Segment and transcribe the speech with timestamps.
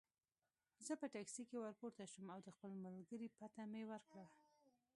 [0.85, 4.27] زه په ټکسي کې ورپورته شوم او د خپل ملګري پته مې ورکړه.